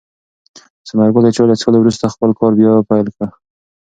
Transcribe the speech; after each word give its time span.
ثمر 0.87 1.09
ګل 1.15 1.23
د 1.25 1.29
چای 1.35 1.45
له 1.49 1.55
څښلو 1.59 1.77
وروسته 1.81 2.13
خپل 2.13 2.29
کار 2.39 2.51
بیا 2.59 2.71
پیل 2.89 3.07
کړ. 3.15 3.29